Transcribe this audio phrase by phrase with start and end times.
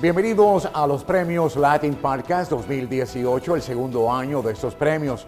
[0.00, 5.26] Bienvenidos a los premios Latin Podcast 2018, el segundo año de estos premios.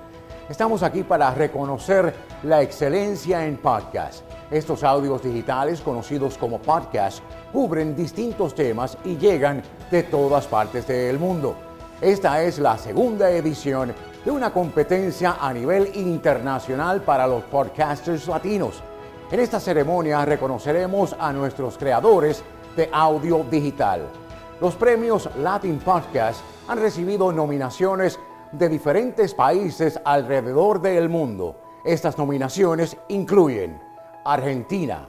[0.48, 4.25] Estamos aquí para reconocer la excelencia en podcast.
[4.50, 7.22] Estos audios digitales, conocidos como podcast,
[7.53, 11.54] cubren distintos temas y llegan de todas partes del mundo.
[12.00, 13.93] Esta es la segunda edición
[14.25, 18.82] de una competencia a nivel internacional para los podcasters latinos.
[19.31, 22.43] En esta ceremonia reconoceremos a nuestros creadores
[22.75, 24.09] de audio digital.
[24.62, 28.20] Los premios Latin Podcast han recibido nominaciones
[28.53, 31.57] de diferentes países alrededor del mundo.
[31.84, 33.83] Estas nominaciones incluyen
[34.25, 35.08] Argentina,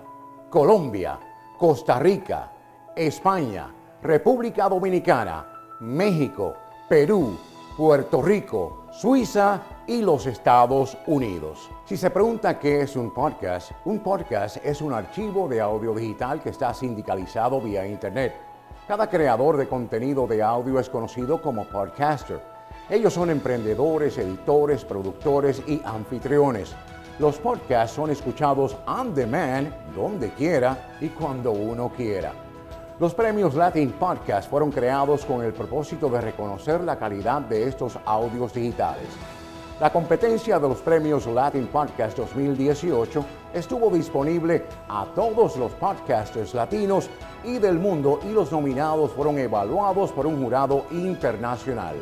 [0.50, 1.20] Colombia,
[1.56, 2.52] Costa Rica,
[2.96, 5.46] España, República Dominicana,
[5.82, 6.56] México,
[6.90, 7.38] Perú,
[7.78, 11.70] Puerto Rico, Suiza y los Estados Unidos.
[11.86, 16.42] Si se pregunta qué es un podcast, un podcast es un archivo de audio digital
[16.42, 18.53] que está sindicalizado vía Internet.
[18.88, 22.42] Cada creador de contenido de audio es conocido como podcaster.
[22.90, 26.76] Ellos son emprendedores, editores, productores y anfitriones.
[27.18, 32.34] Los podcasts son escuchados on demand, donde quiera y cuando uno quiera.
[33.00, 37.98] Los premios Latin Podcast fueron creados con el propósito de reconocer la calidad de estos
[38.04, 39.08] audios digitales.
[39.80, 47.10] La competencia de los premios Latin Podcast 2018 estuvo disponible a todos los podcasters latinos
[47.44, 51.96] y del mundo y los nominados fueron evaluados por un jurado internacional.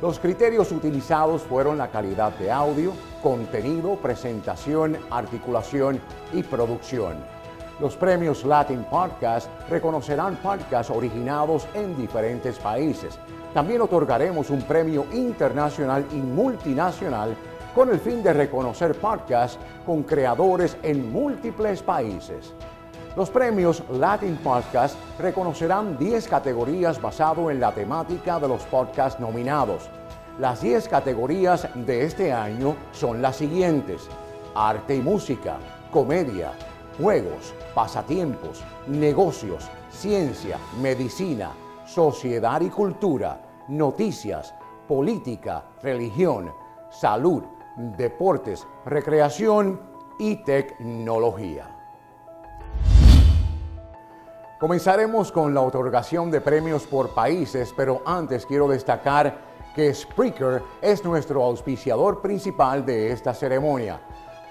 [0.00, 6.00] Los criterios utilizados fueron la calidad de audio, contenido, presentación, articulación
[6.32, 7.41] y producción.
[7.80, 13.18] Los premios Latin Podcast reconocerán podcasts originados en diferentes países.
[13.54, 17.34] También otorgaremos un premio internacional y multinacional
[17.74, 22.52] con el fin de reconocer podcasts con creadores en múltiples países.
[23.16, 29.88] Los premios Latin Podcast reconocerán 10 categorías basado en la temática de los podcasts nominados.
[30.38, 34.08] Las 10 categorías de este año son las siguientes.
[34.54, 35.56] Arte y música,
[35.90, 36.52] comedia,
[36.98, 41.52] juegos, pasatiempos, negocios, ciencia, medicina,
[41.84, 44.54] sociedad y cultura, noticias,
[44.86, 46.52] política, religión,
[46.90, 47.42] salud,
[47.96, 49.80] deportes, recreación
[50.18, 51.68] y tecnología.
[54.60, 59.36] Comenzaremos con la otorgación de premios por países, pero antes quiero destacar
[59.74, 64.00] que Spreaker es nuestro auspiciador principal de esta ceremonia.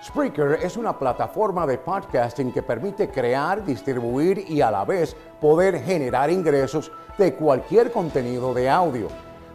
[0.03, 5.79] Spreaker es una plataforma de podcasting que permite crear, distribuir y a la vez poder
[5.84, 9.09] generar ingresos de cualquier contenido de audio.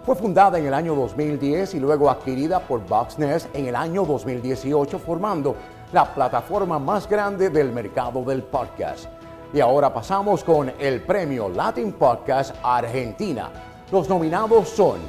[0.05, 5.01] Fue fundada en el año 2010 y luego adquirida por Voxnest en el año 2018,
[5.01, 5.57] formando
[5.93, 9.07] la plataforma más grande del mercado del podcast.
[9.53, 13.51] Y ahora pasamos con el premio Latin Podcast Argentina.
[13.91, 15.01] Los nominados son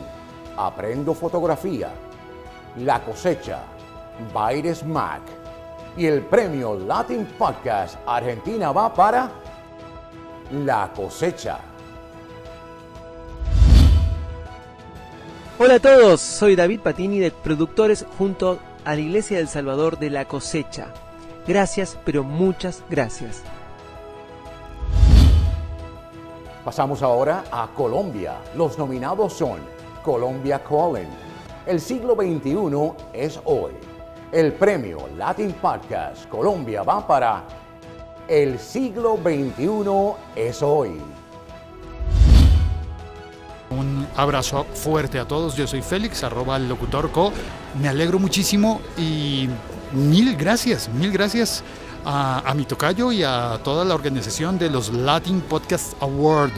[0.58, 1.90] Aprendo Fotografía,
[2.78, 3.77] La Cosecha,
[4.34, 5.22] Baires Mac.
[5.96, 9.32] Y el premio Latin Podcast Argentina va para
[10.52, 11.60] La Cosecha.
[15.60, 20.12] Hola a todos, soy David Patini de Productores junto a la Iglesia del Salvador de
[20.12, 20.88] La Cosecha.
[21.48, 23.42] Gracias, pero muchas gracias.
[26.64, 28.36] Pasamos ahora a Colombia.
[28.54, 29.62] Los nominados son
[30.04, 31.08] Colombia Calling.
[31.66, 33.72] El siglo XXI es hoy.
[34.32, 37.48] El premio Latin Podcast Colombia va para
[38.28, 39.88] El siglo XXI
[40.36, 41.02] es hoy.
[43.70, 45.56] Un abrazo fuerte a todos.
[45.56, 47.32] Yo soy Félix, arroba locutorco.
[47.82, 49.48] Me alegro muchísimo y
[49.94, 51.64] mil gracias, mil gracias
[52.04, 56.52] a, mi tocayo y a toda la organización de los Latin Podcast Award.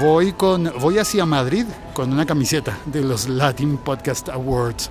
[0.00, 4.88] Voy, con, voy hacia Madrid con una camiseta de los Latin Podcast Awards.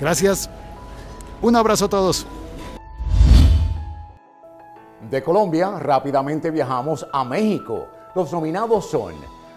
[0.00, 0.50] Gracias.
[1.42, 2.26] Un abrazo a todos.
[5.10, 7.88] De Colombia rápidamente viajamos a México.
[8.14, 9.14] Los nominados son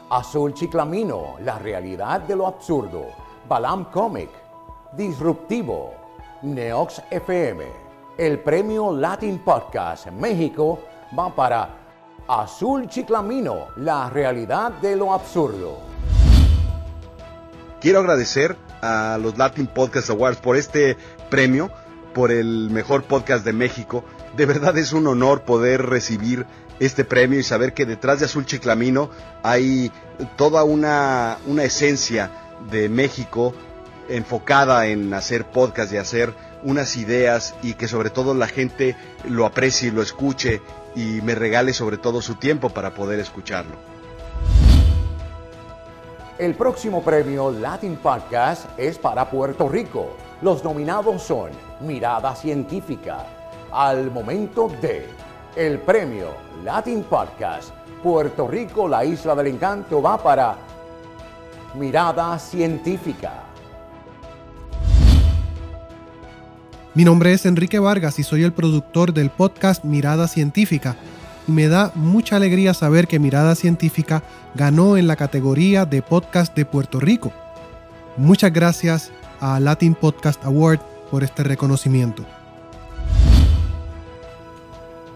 [0.10, 3.06] Azul Chiclamino, La realidad de lo absurdo,
[3.48, 4.30] Balam Comic,
[4.94, 5.94] Disruptivo,
[6.42, 7.66] Neox FM.
[8.18, 10.80] El premio Latin Podcast México
[11.18, 11.70] va para
[12.28, 15.78] Azul Chiclamino, la realidad de lo absurdo.
[17.80, 20.98] Quiero agradecer a los Latin Podcast Awards por este
[21.30, 21.72] premio,
[22.14, 24.04] por el mejor podcast de México.
[24.36, 26.46] De verdad es un honor poder recibir
[26.80, 29.10] este premio y saber que detrás de Azul Chiclamino
[29.44, 29.92] hay
[30.36, 32.32] toda una, una esencia
[32.72, 33.54] de México
[34.10, 36.34] enfocada en hacer podcast y hacer
[36.64, 38.96] unas ideas y que sobre todo la gente
[39.28, 40.62] lo aprecie, lo escuche
[40.96, 43.76] y me regale sobre todo su tiempo para poder escucharlo.
[46.38, 50.16] El próximo premio Latin Podcast es para Puerto Rico.
[50.42, 51.50] Los nominados son
[51.82, 53.26] Mirada Científica.
[53.72, 55.08] Al momento de
[55.56, 56.28] el premio
[56.64, 57.72] Latin Podcast
[58.04, 60.56] Puerto Rico, la isla del encanto, va para
[61.74, 63.46] Mirada Científica.
[66.94, 70.96] Mi nombre es Enrique Vargas y soy el productor del podcast Mirada Científica.
[71.48, 74.22] Y me da mucha alegría saber que Mirada Científica
[74.54, 77.32] ganó en la categoría de podcast de Puerto Rico.
[78.18, 80.80] Muchas gracias a Latin Podcast Award
[81.10, 82.24] por este reconocimiento.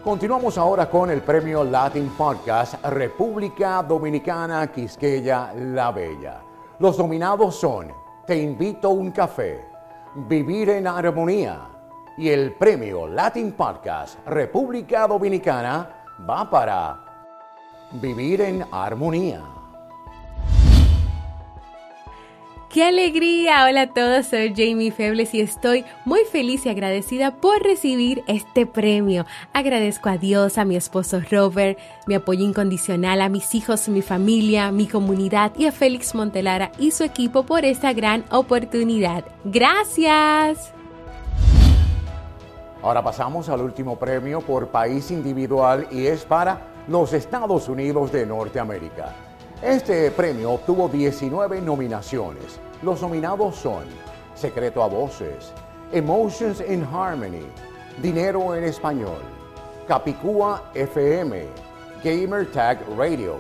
[0.04, 6.42] Continuamos ahora con el premio Latin Podcast República Dominicana Quisqueya La Bella.
[6.80, 7.94] Los nominados son
[8.26, 9.64] Te invito a un café,
[10.16, 11.60] Vivir en Armonía,
[12.18, 17.00] y el premio Latin Podcast República Dominicana va para
[17.92, 19.61] Vivir en Armonía.
[22.74, 23.66] ¡Qué alegría!
[23.66, 28.66] Hola a todos, soy Jamie Febles y estoy muy feliz y agradecida por recibir este
[28.66, 29.26] premio.
[29.52, 31.78] Agradezco a Dios, a mi esposo Robert,
[32.08, 36.92] mi apoyo incondicional, a mis hijos, mi familia, mi comunidad y a Félix Montelara y
[36.92, 39.26] su equipo por esta gran oportunidad.
[39.44, 40.74] ¡Gracias!
[42.82, 48.26] Ahora pasamos al último premio por país individual y es para los Estados Unidos de
[48.26, 49.14] Norteamérica.
[49.62, 52.60] Este premio obtuvo 19 nominaciones.
[52.82, 53.84] Los nominados son
[54.34, 55.54] Secreto a Voces,
[55.92, 57.46] Emotions in Harmony,
[58.02, 59.22] Dinero en Español,
[59.88, 61.46] Capicúa FM,
[62.04, 63.36] Gamer Tag Radio,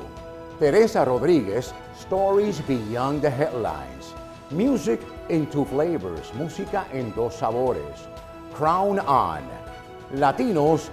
[0.60, 4.14] Teresa Rodríguez, Stories Beyond the Headlines,
[4.52, 8.08] Music in Two Flavors, Música en Dos Sabores,
[8.54, 9.42] Crown On,
[10.14, 10.92] Latinos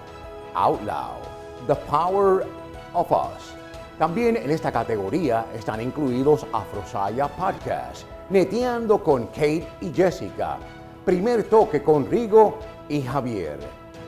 [0.54, 1.20] Out Loud,
[1.66, 2.46] The Power
[2.94, 3.57] of Us.
[3.98, 10.58] También en esta categoría están incluidos Afrosaya Podcast, Neteando con Kate y Jessica,
[11.04, 12.58] Primer Toque con Rigo
[12.88, 13.58] y Javier,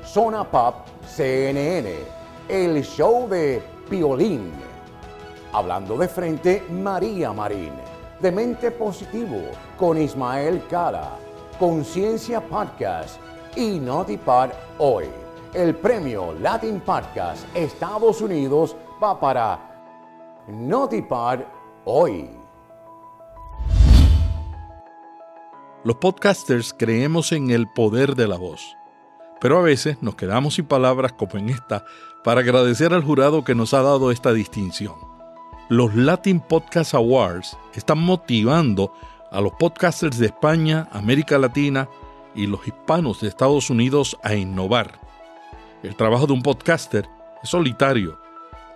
[0.04, 1.92] Zona Pop CNN,
[2.48, 4.52] El Show de Piolín,
[5.52, 7.72] Hablando de Frente María Marín,
[8.20, 9.40] Demente Positivo
[9.76, 11.16] con Ismael Cara,
[11.58, 13.18] Conciencia Podcast,
[13.56, 15.06] y Notipad hoy.
[15.52, 19.69] El premio Latin Podcast Estados Unidos va para
[20.50, 21.40] Notipad
[21.84, 22.28] hoy.
[25.84, 28.76] Los podcasters creemos en el poder de la voz,
[29.40, 31.84] pero a veces nos quedamos sin palabras como en esta
[32.24, 34.96] para agradecer al jurado que nos ha dado esta distinción.
[35.68, 38.92] Los Latin Podcast Awards están motivando
[39.30, 41.88] a los podcasters de España, América Latina,
[42.34, 45.00] y los hispanos de Estados Unidos a innovar.
[45.82, 47.08] El trabajo de un podcaster
[47.42, 48.29] es solitario.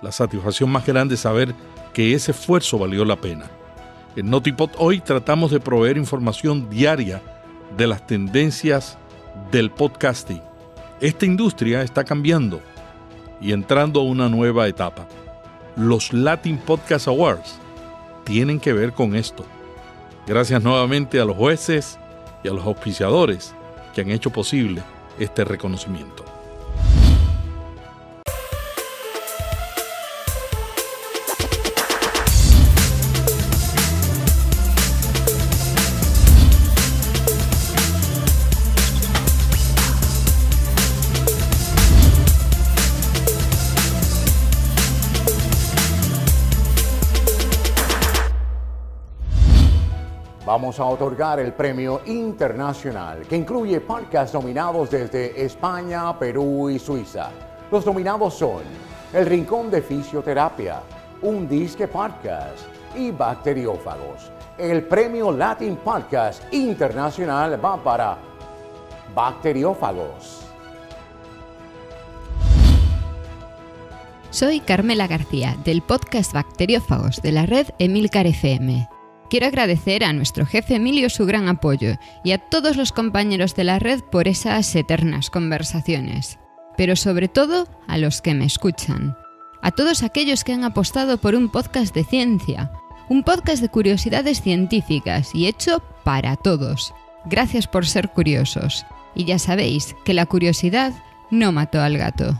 [0.04, 1.54] La satisfacción más grande es saber
[1.94, 3.46] que ese esfuerzo valió la pena.
[4.14, 7.22] En Notipod hoy tratamos de proveer información diaria
[7.74, 8.98] de las tendencias
[9.50, 10.42] del podcasting.
[11.00, 12.60] Esta industria está cambiando
[13.40, 15.08] y entrando a una nueva etapa.
[15.74, 17.58] Los Latin Podcast Awards
[18.24, 19.46] tienen que ver con esto.
[20.26, 21.98] Gracias nuevamente a los jueces,
[22.42, 23.54] y a los auspiciadores
[23.94, 24.82] que han hecho posible
[25.18, 26.33] este reconocimiento.
[50.54, 57.30] Vamos a otorgar el premio internacional que incluye podcasts nominados desde España, Perú y Suiza.
[57.72, 58.62] Los nominados son
[59.12, 60.80] El Rincón de Fisioterapia,
[61.22, 64.30] Un Disque Podcast y Bacteriófagos.
[64.56, 68.16] El premio Latin Podcast Internacional va para
[69.12, 70.46] Bacteriófagos.
[74.30, 78.93] Soy Carmela García del podcast Bacteriófagos de la red Emilcar FM.
[79.30, 83.64] Quiero agradecer a nuestro jefe Emilio su gran apoyo y a todos los compañeros de
[83.64, 86.38] la red por esas eternas conversaciones,
[86.76, 89.16] pero sobre todo a los que me escuchan,
[89.62, 92.70] a todos aquellos que han apostado por un podcast de ciencia,
[93.08, 96.94] un podcast de curiosidades científicas y hecho para todos.
[97.24, 98.84] Gracias por ser curiosos.
[99.14, 100.92] Y ya sabéis que la curiosidad
[101.30, 102.38] no mató al gato.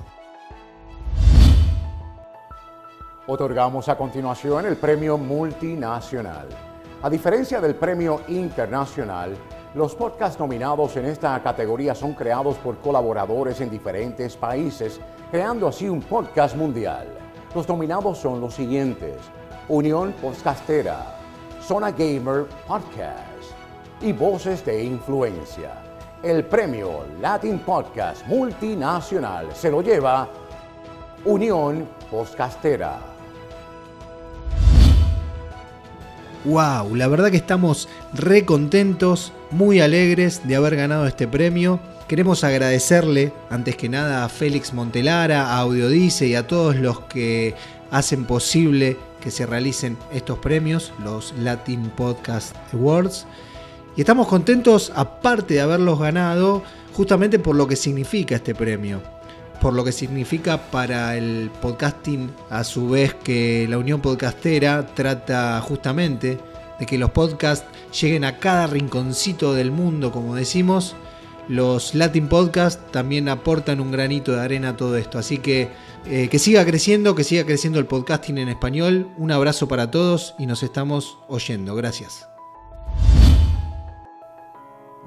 [3.26, 6.73] Otorgamos a continuación el premio multinacional.
[7.04, 9.36] A diferencia del premio internacional,
[9.74, 14.98] los podcasts nominados en esta categoría son creados por colaboradores en diferentes países,
[15.30, 17.06] creando así un podcast mundial.
[17.54, 19.16] Los nominados son los siguientes.
[19.68, 21.18] Unión Podcastera,
[21.60, 23.52] Zona Gamer Podcast
[24.00, 25.72] y Voces de Influencia.
[26.22, 30.26] El premio Latin Podcast Multinacional se lo lleva
[31.26, 33.13] Unión Podcastera.
[36.44, 41.80] Wow, la verdad que estamos re contentos, muy alegres de haber ganado este premio.
[42.06, 47.54] Queremos agradecerle antes que nada a Félix Montelara, a Audiodice y a todos los que
[47.90, 53.26] hacen posible que se realicen estos premios, los Latin Podcast Awards.
[53.96, 59.13] Y estamos contentos, aparte de haberlos ganado, justamente por lo que significa este premio.
[59.60, 65.60] Por lo que significa para el podcasting, a su vez que la Unión Podcastera trata
[65.60, 66.38] justamente
[66.78, 67.66] de que los podcasts
[67.98, 70.96] lleguen a cada rinconcito del mundo, como decimos.
[71.48, 75.18] Los Latin Podcasts también aportan un granito de arena a todo esto.
[75.18, 75.70] Así que
[76.06, 79.08] eh, que siga creciendo, que siga creciendo el podcasting en español.
[79.16, 81.74] Un abrazo para todos y nos estamos oyendo.
[81.74, 82.33] Gracias.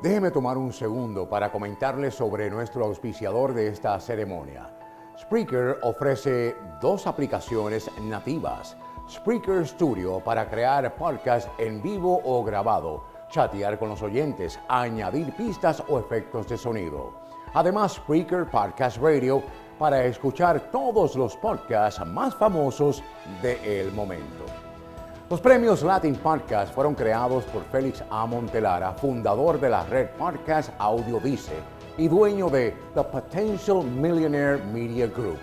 [0.01, 4.69] Déjeme tomar un segundo para comentarles sobre nuestro auspiciador de esta ceremonia.
[5.19, 8.77] Spreaker ofrece dos aplicaciones nativas.
[9.09, 15.81] Spreaker Studio para crear podcasts en vivo o grabado, chatear con los oyentes, añadir pistas
[15.87, 17.13] o efectos de sonido.
[17.55, 19.41] Además, Spreaker Podcast Radio
[19.79, 23.01] para escuchar todos los podcasts más famosos
[23.41, 24.66] del momento.
[25.29, 28.25] Los premios Latin Podcast fueron creados por Félix A.
[28.93, 31.51] Fundador de la red Podcast Audio Dice
[31.97, 35.37] y dueño de The Potential Millionaire Media Group.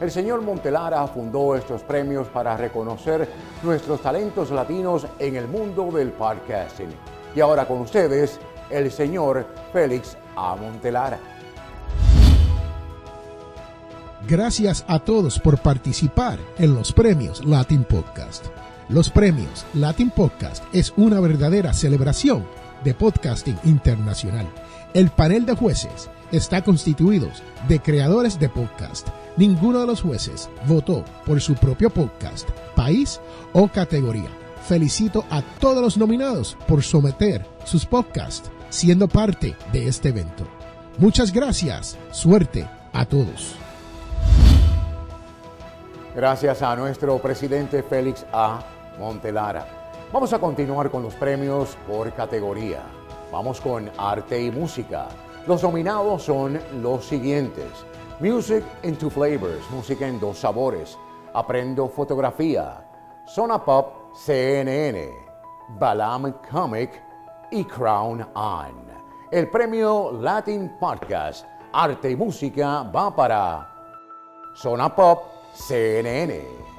[0.00, 3.28] El señor Montelara fundó estos premios para reconocer
[3.62, 6.88] nuestros talentos latinos en el mundo del podcasting.
[7.34, 8.40] Y ahora con ustedes,
[8.70, 10.56] el señor Félix A.
[14.26, 18.46] Gracias a todos por participar en los premios Latin Podcast.
[18.88, 22.46] Los premios Latin Podcast es una verdadera celebración
[22.84, 24.46] de podcasting internacional.
[24.94, 27.28] El panel de jueces está constituido
[27.66, 29.08] de creadores de podcast.
[29.36, 33.20] Ninguno de los jueces votó por su propio podcast, país
[33.52, 34.30] o categoría.
[34.68, 40.46] Felicito a todos los nominados por someter sus podcasts siendo parte de este evento.
[40.98, 41.98] Muchas gracias.
[42.12, 43.56] Suerte a todos.
[46.14, 48.75] Gracias a nuestro presidente Félix A.
[48.98, 49.66] Montelara.
[50.12, 52.82] Vamos a continuar con los premios por categoría.
[53.32, 55.08] Vamos con arte y música.
[55.46, 57.66] Los nominados son los siguientes.
[58.20, 60.96] Music in Two Flavors, música en dos sabores.
[61.34, 62.82] Aprendo fotografía.
[63.26, 65.10] Zona Pop CNN.
[65.78, 67.02] Balam Comic
[67.50, 68.86] y Crown On.
[69.30, 73.68] El premio Latin Podcast, arte y música va para
[74.54, 76.75] Zona Pop CNN.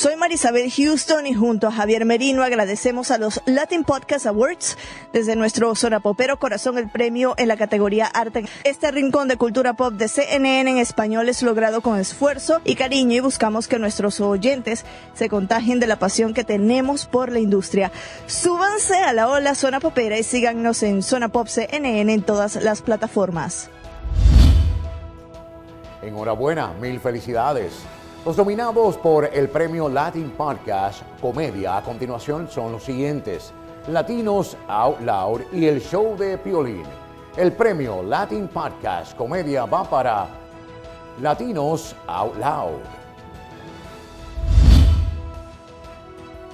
[0.00, 4.78] Soy Marisabel Houston y junto a Javier Merino agradecemos a los Latin Podcast Awards
[5.12, 8.46] desde nuestro Zona Popero Corazón el premio en la categoría Arte.
[8.64, 13.16] Este rincón de cultura pop de CNN en español es logrado con esfuerzo y cariño
[13.16, 17.92] y buscamos que nuestros oyentes se contagien de la pasión que tenemos por la industria.
[18.24, 22.80] Súbanse a la ola Zona Popera y síganos en Zona Pop CNN en todas las
[22.80, 23.68] plataformas.
[26.00, 27.74] Enhorabuena, mil felicidades.
[28.24, 33.52] Los nominados por el premio Latin Podcast Comedia a continuación son los siguientes:
[33.88, 36.84] Latinos Out Loud y el show de Piolín.
[37.36, 40.26] El premio Latin Podcast Comedia va para
[41.22, 42.80] Latinos Out Loud.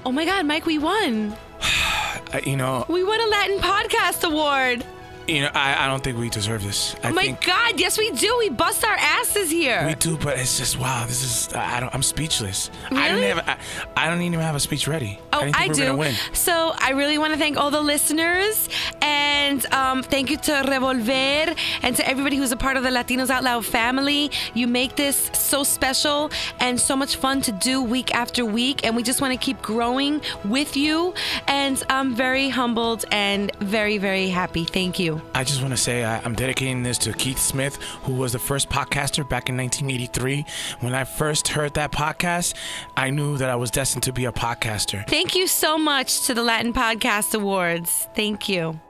[0.04, 1.35] Oh my God, Mike, we won.
[2.44, 4.85] you know, We won a Latin Podcast Award.
[5.28, 6.95] You know, I, I don't think we deserve this.
[7.02, 8.35] I oh my God, yes we do.
[8.38, 9.85] We bust our asses here.
[9.87, 11.04] we do, but it's just wow.
[11.06, 11.95] This is I I don't.
[11.95, 12.71] I'm speechless.
[12.90, 13.21] I Really?
[13.23, 13.59] didn't have.
[13.97, 15.18] I, I don't even have a speech ready.
[15.33, 16.12] Oh, I were do.
[16.33, 18.68] So I really want to thank all the listeners
[19.02, 23.30] and um, thank you to Revolver and to everybody who's a part of the Latinos
[23.30, 24.30] Out Loud family.
[24.54, 26.30] You make this so special
[26.61, 29.61] and so much fun to do week after week, and we just want to keep
[29.62, 31.14] growing with you.
[31.47, 34.64] And I'm very humbled and very, very happy.
[34.64, 35.15] Thank you.
[35.35, 38.38] I just want to say I, I'm dedicating this to Keith Smith, who was the
[38.38, 40.44] first podcaster back in 1983.
[40.80, 42.54] When I first heard that podcast,
[42.96, 45.06] I knew that I was destined to be a podcaster.
[45.08, 48.08] Thank you so much to the Latin Podcast Awards.
[48.14, 48.80] Thank you.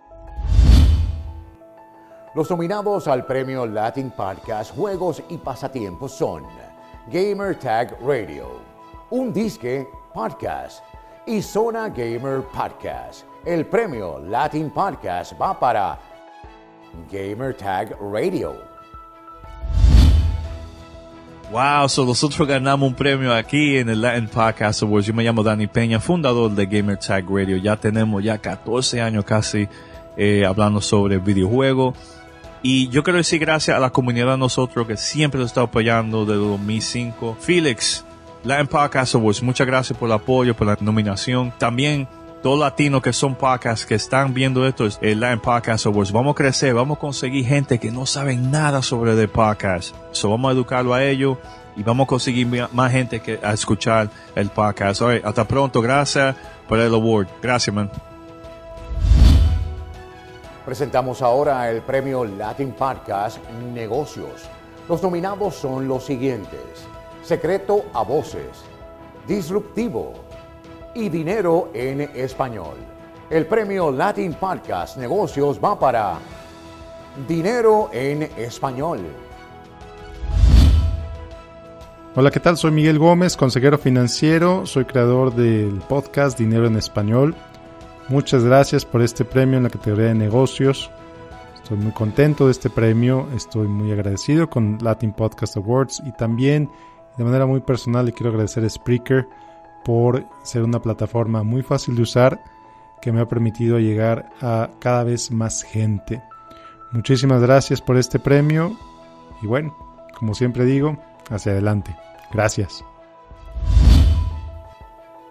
[2.35, 6.45] Los nominados al premio Latin Podcast Juegos y Pasatiempos son
[7.11, 8.61] Gamer Tag Radio,
[9.11, 10.83] Un Disque Podcast
[11.27, 13.25] y Zona Gamer Podcast.
[13.47, 15.99] El premio Latin Podcast va para
[17.11, 18.57] Gamer Tag Radio.
[21.51, 25.07] Wow, so nosotros ganamos un premio aquí en el Latin Podcast Awards.
[25.07, 27.57] Yo me llamo Dani Peña, fundador de Gamer Tag Radio.
[27.57, 29.69] Ya tenemos ya 14 años casi
[30.17, 31.95] eh, hablando sobre videojuegos.
[32.63, 36.25] Y yo quiero decir gracias a la comunidad de nosotros que siempre nos está apoyando
[36.25, 37.37] desde 2005.
[37.39, 38.05] Felix,
[38.43, 41.53] Latin Podcast Awards, muchas gracias por el apoyo, por la nominación.
[41.59, 42.09] También
[42.47, 46.13] todos latinos que son podcasts que están viendo esto, el Latin Podcast Awards.
[46.13, 49.93] Vamos a crecer, vamos a conseguir gente que no sabe nada sobre el podcast.
[50.13, 51.39] So vamos a educarlo a ellos
[51.75, 55.03] y vamos a conseguir más gente que a escuchar el podcast.
[55.25, 56.37] hasta pronto, gracias
[56.69, 57.27] por el award.
[57.43, 57.91] Gracias, man.
[60.65, 63.39] Presentamos ahora el premio Latin Podcast
[63.75, 64.49] Negocios.
[64.89, 66.61] Los nominados son los siguientes.
[67.25, 68.63] Secreto a Voces,
[69.27, 70.26] Disruptivo
[70.97, 72.77] y Dinero en Español.
[73.29, 76.19] El premio Latin Podcast Negocios va para
[77.29, 79.01] Dinero en Español.
[82.15, 82.57] Hola, ¿qué tal?
[82.57, 87.35] Soy Miguel Gómez, consejero financiero, soy creador del podcast Dinero en Español.
[88.09, 90.91] Muchas gracias por este premio en la categoría de negocios.
[91.57, 96.71] Estoy muy contento de este premio, estoy muy agradecido con Latin Podcast Awards y también
[97.19, 99.27] de manera muy personal le quiero agradecer a Spreaker
[99.87, 102.43] por ser una plataforma muy fácil de usar
[103.01, 106.21] que me ha permitido llegar a cada vez más gente.
[106.91, 108.77] Muchísimas gracias por este premio
[109.41, 109.77] y bueno,
[110.19, 110.99] como siempre digo,
[111.31, 111.97] hacia adelante.
[112.33, 112.85] Gracias.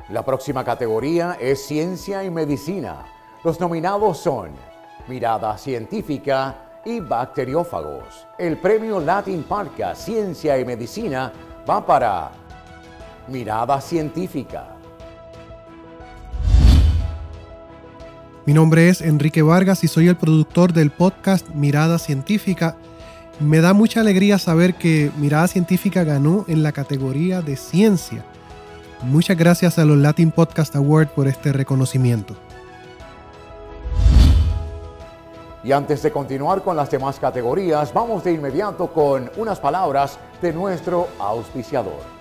[0.07, 3.03] La próxima categoría es Ciencia y Medicina.
[3.43, 4.51] Los nominados son
[5.09, 8.25] Mirada Científica y Bacteriófagos.
[8.37, 11.33] El premio Latin Parca Ciencia y Medicina
[11.69, 12.44] va para
[13.27, 14.75] Mirada Científica.
[18.45, 22.77] Mi nombre es Enrique Vargas y soy el productor del podcast Mirada Científica.
[23.39, 28.23] Me da mucha alegría saber que Mirada Científica ganó en la categoría de ciencia
[29.03, 32.35] Muchas gracias a los Latin Podcast Award por este reconocimiento.
[35.63, 40.53] Y antes de continuar con las demás categorías, vamos de inmediato con unas palabras de
[40.53, 42.14] nuestro auspiciador.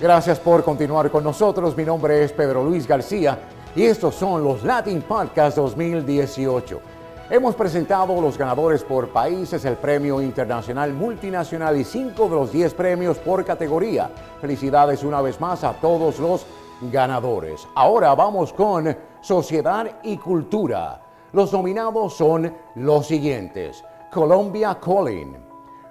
[0.00, 1.76] Gracias por continuar con nosotros.
[1.76, 3.36] Mi nombre es Pedro Luis García
[3.74, 6.80] y estos son los Latin Podcast 2018.
[7.28, 12.74] Hemos presentado los ganadores por países, el premio internacional multinacional y cinco de los diez
[12.74, 14.08] premios por categoría.
[14.40, 16.46] Felicidades una vez más a todos los
[16.92, 17.66] ganadores.
[17.74, 21.02] Ahora vamos con Sociedad y Cultura.
[21.32, 23.82] Los nominados son los siguientes.
[24.12, 25.36] Colombia Calling,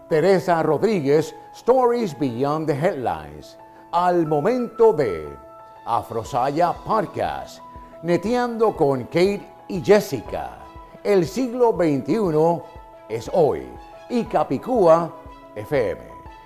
[0.07, 3.57] Teresa Rodríguez, Stories Beyond the Headlines
[3.97, 5.27] al momento de
[5.83, 7.63] Afrosaya Podcast,
[8.03, 10.59] neteando con Kate y Jessica.
[11.03, 12.61] El siglo XXI
[13.09, 13.67] es hoy
[14.07, 15.11] y Capicúa
[15.55, 16.01] FM.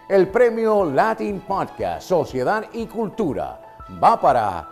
[0.08, 3.60] El premio Latin Podcast Sociedad y Cultura
[4.02, 4.70] va para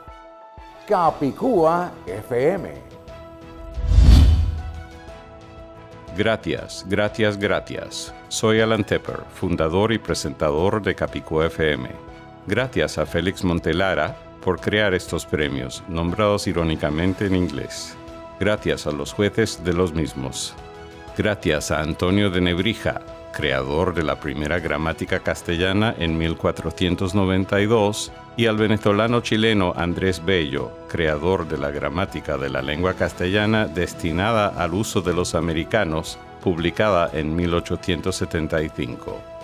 [0.88, 2.72] Capicúa FM.
[6.16, 8.14] Gracias, gracias, gracias.
[8.30, 12.09] Soy Alan Tepper, fundador y presentador de Capicúa FM
[12.48, 17.96] Gracias a Félix Montelara por crear estos premios, nombrados irónicamente en inglés.
[18.40, 20.54] Gracias a los jueces de los mismos.
[21.18, 23.02] Gracias a Antonio de Nebrija,
[23.34, 31.48] creador de la primera gramática castellana en 1492, y al venezolano chileno Andrés Bello, creador
[31.48, 37.36] de la gramática de la lengua castellana destinada al uso de los americanos, publicada en
[37.36, 39.39] 1875.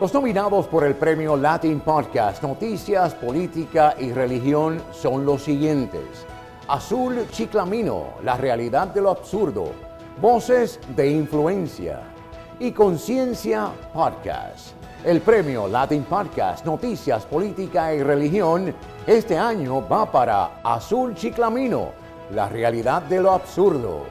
[0.00, 6.24] Los nominados por el premio Latin Podcast Noticias, Política y Religión son los siguientes.
[6.68, 9.72] Azul Chiclamino, La realidad de lo absurdo,
[10.18, 12.00] Voces de Influencia
[12.58, 14.68] y Conciencia Podcast.
[15.04, 18.74] El premio Latin Podcast Noticias, Política y Religión
[19.06, 21.90] este año va para Azul Chiclamino,
[22.32, 24.06] La realidad de lo absurdo.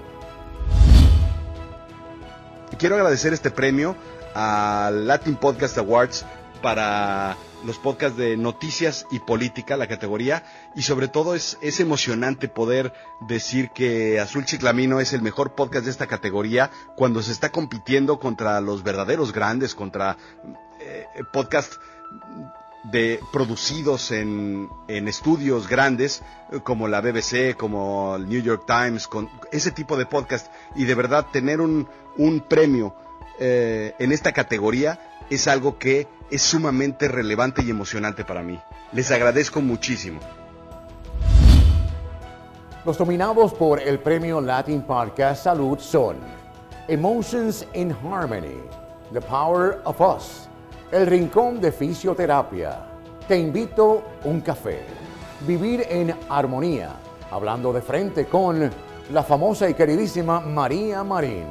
[2.78, 3.96] Quiero agradecer este premio
[4.34, 6.26] al Latin Podcast Awards
[6.62, 10.44] para los podcasts de noticias y política, la categoría,
[10.76, 12.94] y sobre todo es, es emocionante poder
[13.28, 18.20] decir que Azul Chiclamino es el mejor podcast de esta categoría cuando se está compitiendo
[18.20, 20.18] contra los verdaderos grandes, contra
[20.80, 21.80] eh, podcasts
[22.84, 29.08] de producidos en, en estudios grandes eh, como la BBC, como el New York Times,
[29.08, 30.48] con ese tipo de podcast.
[30.76, 31.88] Y de verdad tener un,
[32.18, 32.96] un premio
[33.40, 35.00] eh, en esta categoría
[35.30, 38.60] es algo que es sumamente relevante y emocionante para mí.
[38.92, 40.20] Les agradezco muchísimo.
[42.86, 46.18] Los nominados por el premio Latin Podcast Salud son
[46.88, 48.64] Emotions in Harmony,
[49.14, 50.48] The Power of Us,
[50.92, 52.86] El Rincón de Fisioterapia,
[53.28, 54.82] Te invito un café,
[55.46, 56.96] Vivir en Armonía,
[57.30, 58.72] hablando de frente con
[59.12, 61.46] la famosa y queridísima María Marín,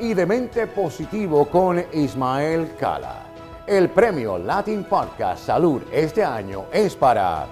[0.00, 3.26] y de Mente Positivo con Ismael Cala.
[3.66, 7.46] El premio Latin Podcast Salud este año es para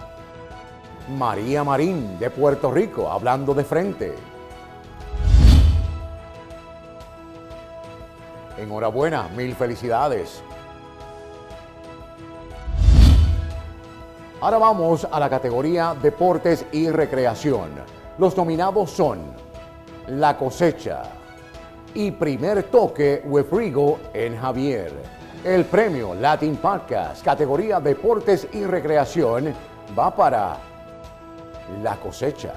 [1.17, 4.15] María Marín de Puerto Rico, hablando de frente.
[8.57, 10.43] Enhorabuena, mil felicidades.
[14.41, 17.69] Ahora vamos a la categoría Deportes y Recreación.
[18.17, 19.19] Los nominados son
[20.07, 21.18] La Cosecha
[21.95, 24.93] y Primer Toque with Rigo en Javier.
[25.45, 29.55] El premio Latin Podcast, categoría Deportes y Recreación,
[29.99, 30.59] va para
[31.83, 32.55] La Cosecha.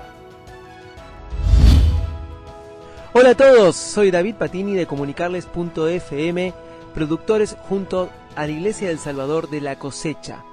[3.14, 6.54] Hola a todos, soy David Patini de comunicarles.fm,
[6.94, 10.44] productores junto a la Iglesia del Salvador de la Cosecha.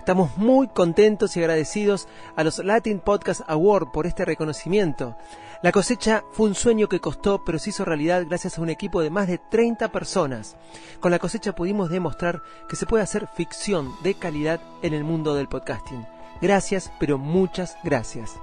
[0.00, 5.14] Estamos muy contentos y agradecidos a los Latin Podcast Award por este reconocimiento.
[5.62, 9.02] La cosecha fue un sueño que costó, pero se hizo realidad gracias a un equipo
[9.02, 10.56] de más de 30 personas.
[11.00, 15.34] Con la cosecha pudimos demostrar que se puede hacer ficción de calidad en el mundo
[15.34, 16.06] del podcasting.
[16.40, 18.40] Gracias, pero muchas gracias.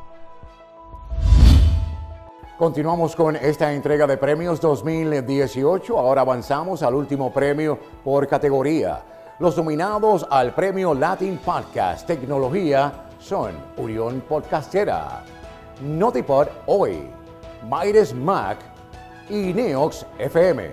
[2.59, 5.97] Continuamos con esta entrega de premios 2018.
[5.97, 9.16] Ahora avanzamos al último premio por categoría.
[9.39, 15.21] Los nominados al premio Latin Podcast Tecnología son Unión Podcastera,
[15.79, 17.07] Notipod Hoy,
[17.69, 18.57] Maires Mac
[19.29, 20.71] y Neox FM.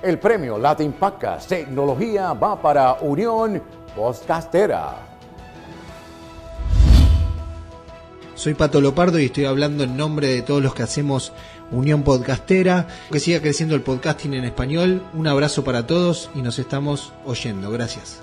[0.00, 3.60] El premio Latin Podcast Tecnología va para Unión
[3.96, 5.11] Podcastera.
[8.34, 11.32] Soy Pato Lopardo y estoy hablando en nombre de todos los que hacemos
[11.70, 12.88] Unión Podcastera.
[13.10, 15.02] Que siga creciendo el podcasting en español.
[15.12, 17.70] Un abrazo para todos y nos estamos oyendo.
[17.70, 18.20] Gracias.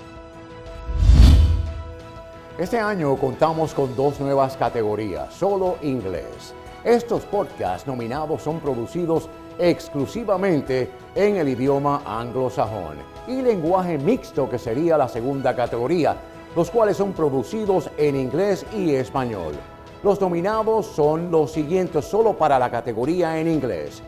[2.58, 6.54] Este año contamos con dos nuevas categorías, solo inglés.
[6.82, 12.96] Estos podcasts nominados son producidos exclusivamente en el idioma anglosajón
[13.28, 16.16] y lenguaje mixto que sería la segunda categoría,
[16.56, 19.54] los cuales son producidos en inglés y español.
[20.02, 24.02] Los nominados son los siguientes solo para la categoría en inglés.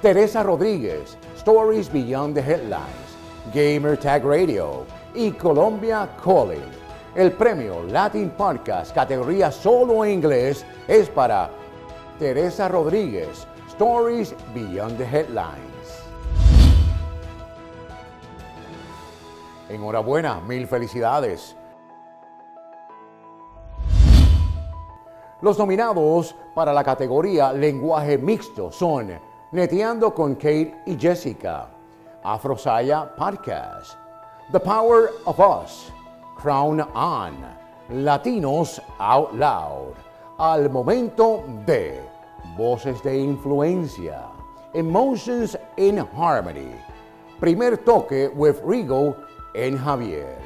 [0.00, 3.16] Teresa Rodríguez, Stories Beyond the Headlines,
[3.52, 6.64] Gamer Tag Radio y Colombia Calling.
[7.14, 11.50] El premio Latin Podcast categoría solo en inglés es para
[12.18, 15.66] Teresa Rodríguez, Stories Beyond the Headlines.
[19.68, 21.54] Enhorabuena, mil felicidades.
[25.46, 29.16] Los nominados para la categoría Lenguaje Mixto son
[29.52, 31.68] Neteando con Kate y Jessica,
[32.24, 33.96] Afrosaya Podcast,
[34.50, 35.92] The Power of Us,
[36.36, 37.36] Crown On,
[37.90, 39.94] Latinos Out Loud,
[40.38, 42.02] Al Momento de,
[42.56, 44.24] Voces de Influencia,
[44.74, 46.74] Emotions in Harmony,
[47.38, 49.14] Primer Toque with Rigo
[49.54, 50.38] en Javier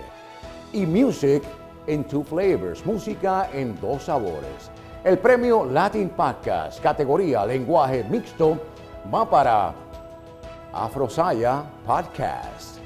[0.75, 1.43] y Music
[1.87, 4.71] in Two Flavors, música en dos sabores.
[5.03, 8.59] El premio Latin Podcast, categoría lenguaje mixto,
[9.13, 9.73] va para
[10.75, 12.80] Afrosaya Podcast.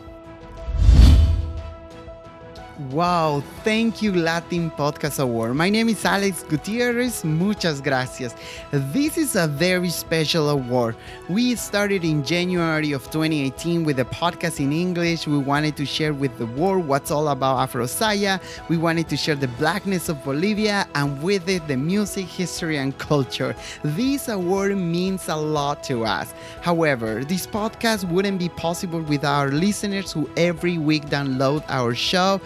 [2.90, 5.54] Wow, thank you Latin Podcast Award.
[5.54, 7.24] My name is Alex Gutierrez.
[7.24, 8.34] Muchas gracias.
[8.72, 10.96] This is a very special award.
[11.28, 15.28] We started in January of 2018 with a podcast in English.
[15.28, 18.40] We wanted to share with the world what's all about Afrosaya.
[18.68, 22.98] We wanted to share the blackness of Bolivia and with it the music, history, and
[22.98, 23.54] culture.
[23.84, 26.34] This award means a lot to us.
[26.60, 32.40] However, this podcast wouldn't be possible without our listeners who every week download our show.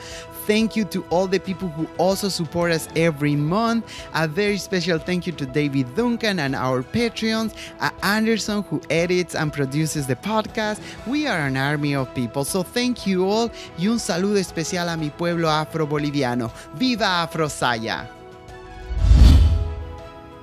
[0.48, 3.84] Thank you to all the people who also support us every month.
[4.14, 9.34] A very special thank you to David Duncan and our Patreons, uh, Anderson who edits
[9.34, 10.80] and produces the podcast.
[11.06, 14.96] We are an army of people, so thank you all y un saludo especial a
[14.96, 16.50] mi pueblo afro-boliviano.
[16.78, 18.08] ¡Viva Afrosaya!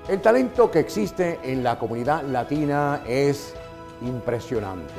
[0.07, 3.55] El talento que existe en la comunidad latina es
[4.01, 4.93] impresionante.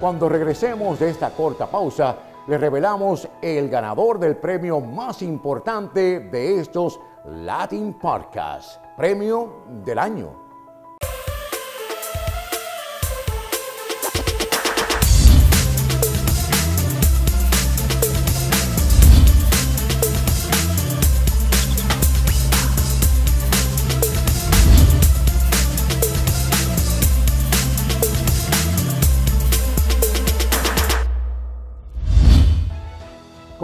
[0.00, 6.60] Cuando regresemos de esta corta pausa, le revelamos el ganador del premio más importante de
[6.60, 10.49] estos Latin Podcasts, premio del año.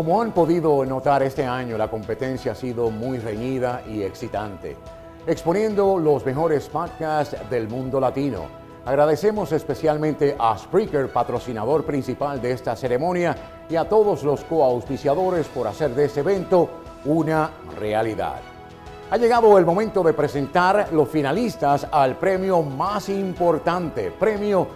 [0.06, 4.76] Como han podido notar este año, la competencia ha sido muy reñida y excitante,
[5.26, 8.42] exponiendo los mejores podcasts del mundo latino.
[8.84, 13.36] Agradecemos especialmente a Spreaker, patrocinador principal de esta ceremonia,
[13.68, 16.68] y a todos los coauspiciadores por hacer de este evento
[17.04, 18.36] una realidad.
[19.10, 24.68] Ha llegado el momento de presentar los finalistas al premio más importante, premio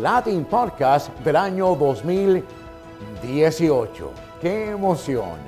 [0.00, 4.25] Latin Podcast del año 2018.
[4.40, 5.38] ¡Qué emoción!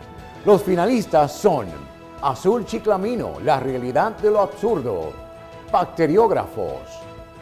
[0.46, 1.66] Los finalistas son
[2.22, 5.12] Azul Chiclamino, La realidad de lo absurdo,
[5.70, 6.80] Bacteriógrafos,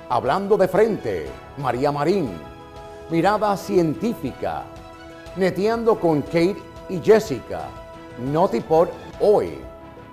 [0.08, 1.26] Hablando de frente,
[1.58, 2.30] María Marín,
[3.10, 4.64] Mirada científica,
[5.36, 6.56] Neteando con Kate
[6.88, 7.68] y Jessica,
[8.18, 8.88] Notipod
[9.20, 9.58] Hoy,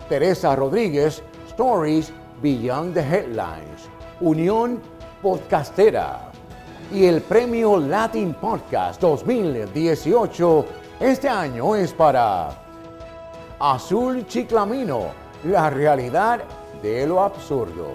[0.08, 3.90] Teresa Rodríguez, Stories Beyond the Headlines,
[4.22, 4.80] Unión
[5.24, 6.30] Podcastera.
[6.92, 12.50] Y el Premio Latin Podcast 2018 este año es para
[13.60, 15.12] Azul Chiclamino,
[15.44, 16.44] la realidad
[16.82, 17.94] de lo absurdo.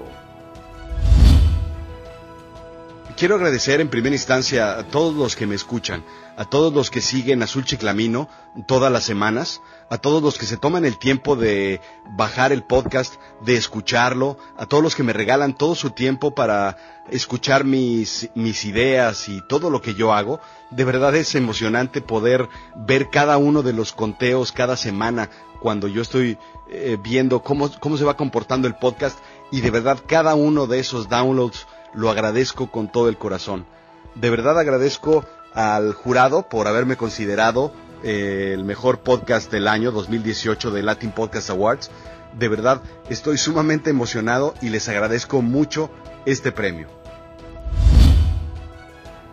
[3.16, 6.04] Quiero agradecer en primera instancia a todos los que me escuchan,
[6.37, 8.28] a todos los que siguen Azul Chiclamino
[8.66, 11.81] todas las semanas, a todos los que se toman el tiempo de
[12.16, 16.77] bajar el podcast, de escucharlo, a todos los que me regalan todo su tiempo para
[17.11, 20.40] escuchar mis, mis ideas y todo lo que yo hago.
[20.70, 26.03] De verdad es emocionante poder ver cada uno de los conteos cada semana cuando yo
[26.03, 29.18] estoy eh, viendo cómo, cómo se va comportando el podcast
[29.51, 33.66] y de verdad cada uno de esos downloads lo agradezco con todo el corazón.
[34.14, 35.24] De verdad agradezco
[35.55, 41.50] al jurado por haberme considerado eh, el mejor podcast del año 2018 de Latin Podcast
[41.50, 41.90] Awards.
[42.38, 45.90] De verdad estoy sumamente emocionado y les agradezco mucho
[46.24, 46.88] este premio.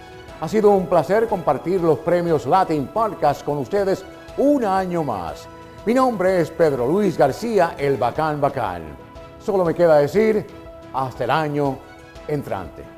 [0.41, 4.03] Ha sido un placer compartir los premios Latin Podcast con ustedes
[4.37, 5.47] un año más.
[5.85, 8.81] Mi nombre es Pedro Luis García, el Bacán Bacán.
[9.39, 10.43] Solo me queda decir,
[10.91, 11.77] hasta el año
[12.27, 12.90] entrante.